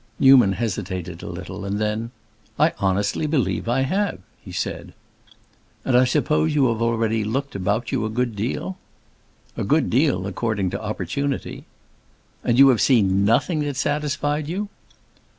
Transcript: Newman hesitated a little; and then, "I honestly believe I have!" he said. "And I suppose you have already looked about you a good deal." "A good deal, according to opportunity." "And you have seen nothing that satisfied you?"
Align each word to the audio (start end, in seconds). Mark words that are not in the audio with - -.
Newman 0.19 0.53
hesitated 0.53 1.21
a 1.21 1.27
little; 1.29 1.63
and 1.63 1.77
then, 1.77 2.09
"I 2.57 2.73
honestly 2.79 3.27
believe 3.27 3.69
I 3.69 3.81
have!" 3.81 4.17
he 4.43 4.51
said. 4.51 4.95
"And 5.85 5.95
I 5.95 6.05
suppose 6.05 6.55
you 6.55 6.69
have 6.69 6.81
already 6.81 7.23
looked 7.23 7.53
about 7.53 7.91
you 7.91 8.03
a 8.03 8.09
good 8.09 8.35
deal." 8.35 8.79
"A 9.55 9.63
good 9.63 9.91
deal, 9.91 10.25
according 10.25 10.71
to 10.71 10.81
opportunity." 10.81 11.65
"And 12.43 12.57
you 12.57 12.69
have 12.69 12.81
seen 12.81 13.25
nothing 13.25 13.59
that 13.59 13.75
satisfied 13.77 14.47
you?" 14.49 14.69